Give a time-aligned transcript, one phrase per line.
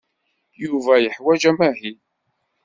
[0.63, 1.97] Yuba yeḥwaj amahil.